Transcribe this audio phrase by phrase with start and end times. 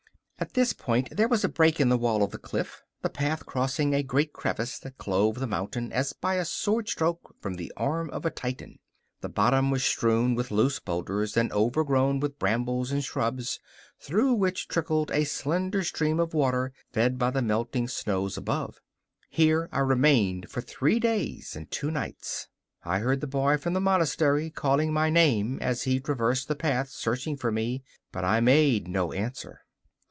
[0.43, 3.45] At this point there was a break in the wall of the cliff, the path
[3.45, 7.71] crossing a great crevice that clove the mountain as by a sword stroke from the
[7.77, 8.79] arm of a Titan.
[9.21, 13.59] The bottom was strewn with loose boulders and overgrown with brambles and shrubs,
[13.99, 18.81] through which trickled a slender stream of water fed by the melting snows above.
[19.29, 22.47] Here I remained for three days and two nights.
[22.83, 26.89] I heard the boy from the monastery calling my name as he traversed the path
[26.89, 29.61] searching for me, but I made no answer.